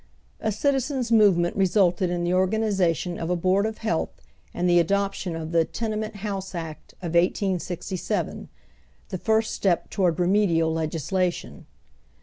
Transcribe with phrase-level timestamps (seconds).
[0.39, 4.19] A citizens' movement resulted in the organization of a Boai d of Health
[4.51, 8.47] and the adoption of the '■ Tenement House Act" of 18fl7,
[9.09, 11.67] the first step toward remedial legislation.